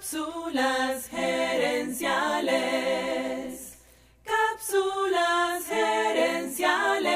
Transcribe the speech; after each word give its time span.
Cápsulas 0.00 1.08
gerenciales. 1.10 2.08
Cápsulas 4.24 5.66
gerenciales. 5.68 7.10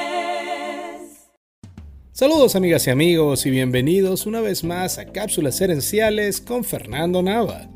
Saludos 2.11 2.55
amigas 2.55 2.85
y 2.85 2.91
amigos 2.91 3.47
y 3.47 3.49
bienvenidos 3.49 4.27
una 4.27 4.39
vez 4.39 4.63
más 4.63 4.99
a 4.99 5.05
Cápsulas 5.05 5.57
gerenciales 5.57 6.39
con 6.39 6.63
Fernando 6.63 7.23
Nava, 7.23 7.67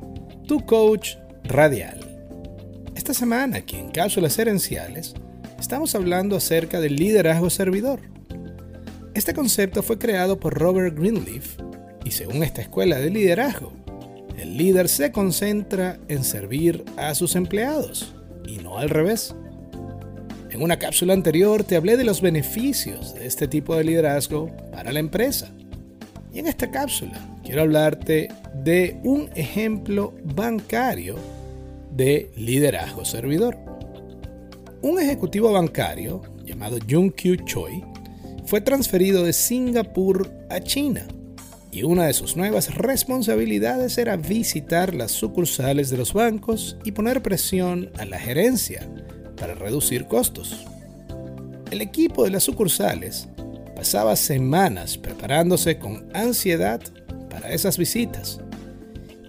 tu 0.47 0.64
coach 0.68 1.16
radial. 1.44 2.00
Esta 2.96 3.16
semana 3.16 3.57
aquí 3.57 3.78
en 3.78 3.89
Cápsulas 3.89 4.36
gerenciales 4.36 5.16
estamos 5.60 5.96
hablando 5.96 6.36
acerca 6.36 6.80
del 6.80 6.98
liderazgo 6.98 7.50
servidor. 7.50 8.02
Este 9.16 9.34
concepto 9.34 9.82
fue 9.82 9.98
creado 9.98 10.39
por 10.39 10.54
Robert 10.54 10.96
Greenleaf 10.96 11.57
y 12.05 12.12
según 12.12 12.44
esta 12.44 12.62
escuela 12.62 13.00
de 13.00 13.10
liderazgo, 13.10 13.73
el 14.39 14.57
líder 14.57 14.87
se 14.87 15.11
concentra 15.11 15.99
en 16.07 16.23
servir 16.23 16.85
a 16.95 17.13
sus 17.13 17.35
empleados 17.35 18.16
y 18.47 18.57
no 18.57 18.77
al 18.77 18.89
revés. 18.89 19.35
En 20.49 20.61
una 20.61 20.80
cápsula 20.80 21.13
anterior 21.13 21.63
te 21.63 21.75
hablé 21.75 21.97
de 21.97 22.05
los 22.05 22.21
beneficios 22.21 23.13
de 23.16 23.27
este 23.27 23.47
tipo 23.47 23.75
de 23.75 23.83
liderazgo 23.83 24.49
para 24.71 24.94
la 24.94 24.99
empresa. 24.99 25.52
Y 26.33 26.39
en 26.39 26.47
esta 26.47 26.71
cápsula 26.71 27.20
quiero 27.44 27.61
hablarte 27.61 28.30
de 28.63 28.99
un 29.03 29.30
ejemplo 29.35 30.13
bancario 30.23 31.16
de 31.91 32.31
liderazgo 32.38 33.03
servidor. 33.03 33.58
Un 34.81 34.99
ejecutivo 34.99 35.52
bancario 35.52 36.21
llamado 36.45 36.77
Jung 36.89 37.11
Kyu 37.13 37.35
Choi 37.45 37.83
fue 38.45 38.61
transferido 38.61 39.23
de 39.23 39.33
Singapur 39.33 40.31
a 40.49 40.61
China 40.61 41.05
y 41.72 41.84
una 41.84 42.08
de 42.08 42.14
sus 42.14 42.36
nuevas 42.36 42.76
responsabilidades 42.76 43.98
era 43.98 44.18
visitar 44.18 44.94
las 44.96 45.12
sucursales 45.12 45.90
de 45.90 45.98
los 45.98 46.14
bancos 46.14 46.78
y 46.84 46.92
poner 46.92 47.22
presión 47.22 47.92
a 47.98 48.05
la 48.05 48.20
gerencia 48.20 48.88
para 49.38 49.53
reducir 49.53 50.06
costos. 50.06 50.66
El 51.72 51.81
equipo 51.81 52.23
de 52.23 52.31
las 52.31 52.44
sucursales 52.44 53.30
pasaba 53.76 54.16
semanas 54.16 54.98
preparándose 54.98 55.78
con 55.78 56.09
ansiedad 56.14 56.81
para 57.30 57.53
esas 57.53 57.78
visitas 57.78 58.42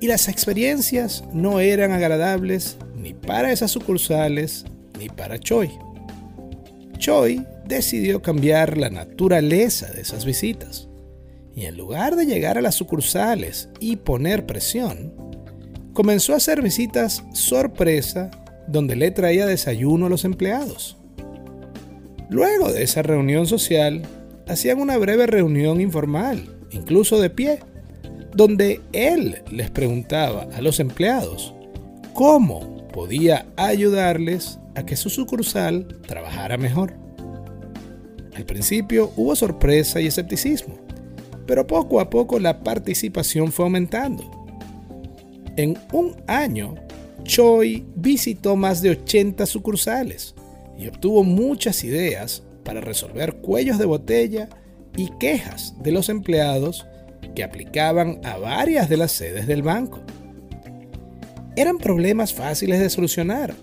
y 0.00 0.06
las 0.06 0.28
experiencias 0.28 1.22
no 1.32 1.60
eran 1.60 1.92
agradables 1.92 2.78
ni 2.96 3.12
para 3.12 3.52
esas 3.52 3.70
sucursales 3.70 4.64
ni 4.98 5.10
para 5.10 5.38
Choi. 5.38 5.70
Choi 6.96 7.46
decidió 7.66 8.22
cambiar 8.22 8.78
la 8.78 8.88
naturaleza 8.88 9.90
de 9.92 10.00
esas 10.00 10.24
visitas 10.24 10.89
y 11.54 11.66
en 11.66 11.76
lugar 11.76 12.16
de 12.16 12.26
llegar 12.26 12.58
a 12.58 12.62
las 12.62 12.74
sucursales 12.74 13.68
y 13.80 13.96
poner 13.96 14.46
presión, 14.46 15.12
comenzó 15.92 16.32
a 16.32 16.36
hacer 16.36 16.62
visitas 16.62 17.24
sorpresa 17.32 18.30
donde 18.68 18.96
le 18.96 19.10
traía 19.10 19.46
desayuno 19.46 20.06
a 20.06 20.08
los 20.08 20.24
empleados. 20.24 20.96
Luego 22.28 22.70
de 22.72 22.84
esa 22.84 23.02
reunión 23.02 23.46
social, 23.46 24.02
hacían 24.48 24.80
una 24.80 24.96
breve 24.98 25.26
reunión 25.26 25.80
informal, 25.80 26.44
incluso 26.70 27.20
de 27.20 27.30
pie, 27.30 27.58
donde 28.34 28.80
él 28.92 29.42
les 29.50 29.70
preguntaba 29.70 30.46
a 30.54 30.60
los 30.60 30.78
empleados 30.78 31.54
cómo 32.14 32.86
podía 32.88 33.46
ayudarles 33.56 34.58
a 34.74 34.84
que 34.84 34.96
su 34.96 35.10
sucursal 35.10 36.00
trabajara 36.06 36.56
mejor. 36.56 36.94
Al 38.34 38.44
principio 38.44 39.12
hubo 39.16 39.34
sorpresa 39.34 40.00
y 40.00 40.06
escepticismo, 40.06 40.78
pero 41.50 41.66
poco 41.66 41.98
a 41.98 42.08
poco 42.08 42.38
la 42.38 42.60
participación 42.62 43.50
fue 43.50 43.64
aumentando. 43.64 44.30
En 45.56 45.76
un 45.92 46.14
año, 46.28 46.76
Choi 47.24 47.84
visitó 47.96 48.54
más 48.54 48.82
de 48.82 48.90
80 48.90 49.46
sucursales 49.46 50.36
y 50.78 50.86
obtuvo 50.86 51.24
muchas 51.24 51.82
ideas 51.82 52.44
para 52.62 52.80
resolver 52.80 53.38
cuellos 53.38 53.78
de 53.78 53.86
botella 53.86 54.48
y 54.96 55.10
quejas 55.18 55.74
de 55.82 55.90
los 55.90 56.08
empleados 56.08 56.86
que 57.34 57.42
aplicaban 57.42 58.20
a 58.22 58.36
varias 58.36 58.88
de 58.88 58.98
las 58.98 59.10
sedes 59.10 59.48
del 59.48 59.62
banco. 59.62 60.02
Eran 61.56 61.78
problemas 61.78 62.32
fáciles 62.32 62.78
de 62.78 62.90
solucionar 62.90 63.56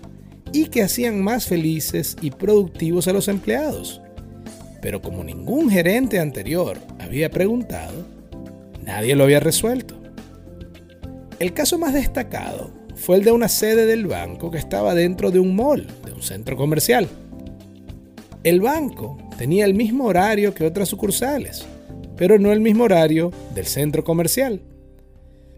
y 0.52 0.66
que 0.66 0.82
hacían 0.82 1.22
más 1.22 1.46
felices 1.46 2.18
y 2.20 2.32
productivos 2.32 3.08
a 3.08 3.14
los 3.14 3.28
empleados. 3.28 4.02
Pero 4.80 5.02
como 5.02 5.24
ningún 5.24 5.70
gerente 5.70 6.18
anterior 6.18 6.78
había 6.98 7.30
preguntado, 7.30 8.06
nadie 8.84 9.16
lo 9.16 9.24
había 9.24 9.40
resuelto. 9.40 9.96
El 11.38 11.52
caso 11.52 11.78
más 11.78 11.94
destacado 11.94 12.70
fue 12.94 13.16
el 13.16 13.24
de 13.24 13.32
una 13.32 13.48
sede 13.48 13.86
del 13.86 14.06
banco 14.06 14.50
que 14.50 14.58
estaba 14.58 14.94
dentro 14.94 15.30
de 15.30 15.38
un 15.38 15.54
mall, 15.54 15.86
de 16.04 16.12
un 16.12 16.22
centro 16.22 16.56
comercial. 16.56 17.08
El 18.44 18.60
banco 18.60 19.18
tenía 19.36 19.64
el 19.64 19.74
mismo 19.74 20.06
horario 20.06 20.54
que 20.54 20.64
otras 20.64 20.88
sucursales, 20.88 21.66
pero 22.16 22.38
no 22.38 22.52
el 22.52 22.60
mismo 22.60 22.84
horario 22.84 23.32
del 23.54 23.66
centro 23.66 24.04
comercial. 24.04 24.60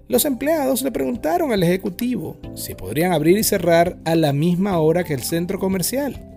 Los 0.08 0.25
empleados 0.25 0.82
le 0.82 0.91
preguntaron 0.91 1.52
al 1.52 1.62
ejecutivo 1.62 2.37
si 2.54 2.75
podrían 2.75 3.12
abrir 3.12 3.38
y 3.38 3.44
cerrar 3.44 3.97
a 4.04 4.16
la 4.16 4.32
misma 4.32 4.78
hora 4.78 5.04
que 5.04 5.14
el 5.14 5.22
centro 5.22 5.58
comercial 5.58 6.30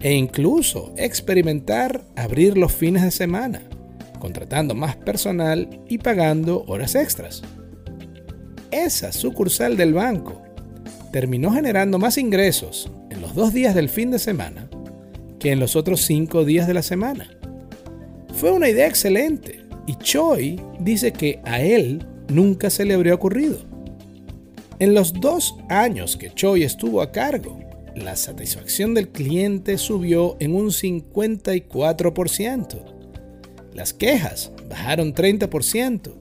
e 0.00 0.14
incluso 0.14 0.92
experimentar 0.96 2.02
abrir 2.16 2.56
los 2.56 2.72
fines 2.72 3.02
de 3.02 3.10
semana, 3.10 3.62
contratando 4.18 4.74
más 4.74 4.96
personal 4.96 5.80
y 5.88 5.98
pagando 5.98 6.64
horas 6.66 6.94
extras. 6.94 7.42
Esa 8.70 9.12
sucursal 9.12 9.76
del 9.76 9.92
banco 9.92 10.42
terminó 11.12 11.52
generando 11.52 11.98
más 11.98 12.18
ingresos 12.18 12.90
en 13.10 13.20
los 13.20 13.34
dos 13.34 13.52
días 13.52 13.74
del 13.74 13.88
fin 13.88 14.10
de 14.10 14.18
semana 14.18 14.68
que 15.38 15.52
en 15.52 15.58
los 15.58 15.74
otros 15.74 16.02
cinco 16.02 16.44
días 16.44 16.66
de 16.66 16.74
la 16.74 16.82
semana. 16.82 17.30
Fue 18.34 18.52
una 18.52 18.68
idea 18.68 18.86
excelente 18.86 19.64
y 19.86 19.96
Choi 19.96 20.60
dice 20.78 21.12
que 21.12 21.40
a 21.44 21.60
él 21.60 22.06
nunca 22.28 22.70
se 22.70 22.84
le 22.84 22.94
habría 22.94 23.14
ocurrido. 23.14 23.58
En 24.78 24.94
los 24.94 25.12
dos 25.12 25.56
años 25.68 26.16
que 26.16 26.32
Choi 26.32 26.62
estuvo 26.62 27.02
a 27.02 27.10
cargo, 27.10 27.59
la 27.94 28.16
satisfacción 28.16 28.94
del 28.94 29.08
cliente 29.08 29.76
subió 29.78 30.36
en 30.40 30.54
un 30.54 30.70
54%. 30.70 32.84
Las 33.74 33.92
quejas 33.92 34.52
bajaron 34.68 35.14
30% 35.14 36.14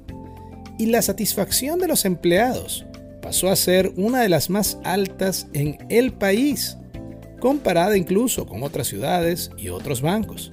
y 0.78 0.88
la 0.88 1.02
satisfacción 1.02 1.80
de 1.80 1.88
los 1.88 2.06
empleados 2.06 2.86
pasó 3.22 3.50
a 3.50 3.56
ser 3.56 3.92
una 3.98 4.22
de 4.22 4.30
las 4.30 4.50
más 4.50 4.78
altas 4.84 5.48
en 5.54 5.78
el 5.90 6.14
país, 6.14 6.78
comparada 7.40 7.98
incluso 7.98 8.46
con 8.46 8.64
otras 8.64 8.88
ciudades 8.88 9.52
y 9.58 9.70
otros 9.70 10.02
bancos. 10.02 10.52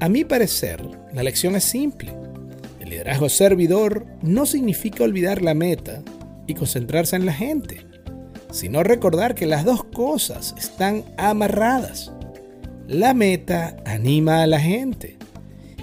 A 0.00 0.08
mi 0.08 0.24
parecer, 0.24 0.82
la 1.14 1.22
lección 1.22 1.54
es 1.56 1.64
simple. 1.64 2.12
El 2.80 2.90
liderazgo 2.90 3.28
servidor 3.28 4.06
no 4.22 4.46
significa 4.46 5.04
olvidar 5.04 5.42
la 5.42 5.54
meta 5.54 6.02
y 6.46 6.54
concentrarse 6.54 7.16
en 7.16 7.26
la 7.26 7.32
gente 7.32 7.86
sino 8.56 8.82
recordar 8.82 9.34
que 9.34 9.44
las 9.44 9.66
dos 9.66 9.84
cosas 9.84 10.54
están 10.56 11.04
amarradas. 11.18 12.10
La 12.88 13.12
meta 13.12 13.76
anima 13.84 14.42
a 14.42 14.46
la 14.46 14.58
gente 14.58 15.18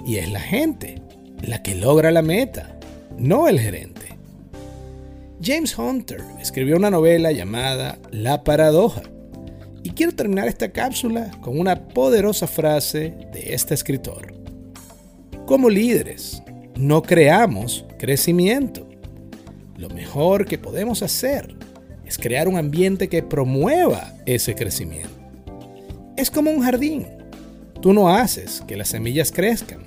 y 0.04 0.16
es 0.16 0.28
la 0.32 0.40
gente 0.40 1.00
la 1.40 1.62
que 1.62 1.76
logra 1.76 2.10
la 2.10 2.22
meta, 2.22 2.76
no 3.16 3.46
el 3.46 3.60
gerente. 3.60 4.08
James 5.40 5.78
Hunter 5.78 6.20
escribió 6.40 6.76
una 6.76 6.90
novela 6.90 7.30
llamada 7.30 8.00
La 8.10 8.42
paradoja 8.42 9.02
y 9.84 9.90
quiero 9.90 10.12
terminar 10.12 10.48
esta 10.48 10.72
cápsula 10.72 11.30
con 11.42 11.60
una 11.60 11.86
poderosa 11.88 12.48
frase 12.48 13.14
de 13.32 13.54
este 13.54 13.74
escritor. 13.74 14.34
Como 15.46 15.70
líderes, 15.70 16.42
no 16.74 17.02
creamos 17.02 17.84
crecimiento. 18.00 18.88
Lo 19.76 19.90
mejor 19.90 20.44
que 20.44 20.58
podemos 20.58 21.02
hacer 21.02 21.54
es 22.06 22.18
crear 22.18 22.48
un 22.48 22.56
ambiente 22.56 23.08
que 23.08 23.22
promueva 23.22 24.14
ese 24.26 24.54
crecimiento. 24.54 25.10
Es 26.16 26.30
como 26.30 26.50
un 26.50 26.62
jardín. 26.62 27.06
Tú 27.80 27.92
no 27.92 28.08
haces 28.08 28.62
que 28.66 28.76
las 28.76 28.88
semillas 28.88 29.32
crezcan. 29.32 29.80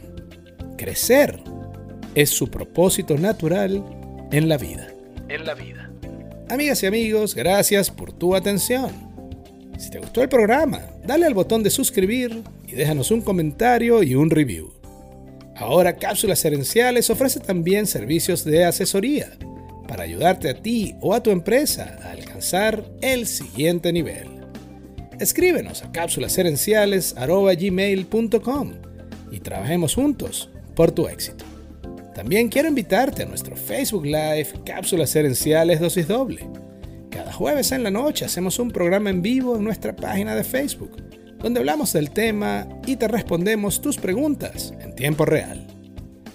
Crecer 0.78 1.40
es 2.16 2.30
su 2.30 2.50
propósito 2.50 3.18
natural 3.18 3.84
en 4.32 4.50
la 4.50 4.58
vida. 4.58 4.88
En 5.30 5.46
la 5.46 5.54
vida. 5.54 5.90
Amigas 6.50 6.82
y 6.84 6.86
amigos, 6.86 7.36
gracias 7.36 7.92
por 7.92 8.14
tu 8.14 8.36
atención. 8.36 8.92
Si 9.78 9.90
te 9.90 10.00
gustó 10.00 10.22
el 10.22 10.30
programa, 10.30 10.82
dale 11.06 11.26
al 11.26 11.34
botón 11.34 11.62
de 11.62 11.70
suscribir 11.70 12.42
y 12.68 12.72
déjanos 12.74 13.12
un 13.12 13.22
comentario 13.22 14.02
y 14.02 14.16
un 14.16 14.30
review. 14.30 14.74
Ahora 15.56 15.96
Cápsulas 15.96 16.44
Herenciales 16.46 17.10
ofrece 17.10 17.40
también 17.40 17.88
servicios 17.88 18.44
de 18.44 18.66
asesoría 18.66 19.32
para 19.88 20.04
ayudarte 20.04 20.50
a 20.50 20.62
ti 20.62 20.96
o 21.02 21.14
a 21.14 21.24
tu 21.24 21.32
empresa 21.32 21.98
a 22.04 22.12
alcanzar 22.12 22.84
el 23.02 23.26
siguiente 23.28 23.94
nivel. 23.94 24.28
Escríbenos 25.20 25.84
a 25.84 25.92
cápsulaserenciales.gmail.com 25.92 28.74
y 29.32 29.40
trabajemos 29.40 29.96
juntos 29.96 30.52
por 30.76 30.92
tu 30.92 31.08
éxito. 31.08 31.44
También 32.14 32.50
quiero 32.50 32.68
invitarte 32.68 33.24
a 33.24 33.28
nuestro 33.28 33.56
Facebook 33.56 34.06
Live 34.06 34.50
Cápsulas 34.66 35.16
Herenciales 35.16 35.80
Dosis 35.80 36.08
Doble. 36.08 36.48
Cada 37.10 37.32
jueves 37.32 37.72
en 37.72 37.84
la 37.84 37.92
noche 37.92 38.26
hacemos 38.26 38.60
un 38.60 38.72
programa 38.72 39.10
en 39.10 39.22
vivo 39.22 39.56
en 39.56 39.64
nuestra 39.64 39.96
página 39.96 40.36
de 40.36 40.44
Facebook, 40.44 40.98
donde 41.40 41.60
hablamos 41.60 41.94
del 41.94 42.12
tema 42.12 42.68
y 42.86 42.96
te 42.96 43.08
respondemos 43.08 43.82
tus 43.82 43.98
preguntas 43.98 44.74
en 44.82 44.96
tiempo 44.96 45.26
real. 45.26 45.77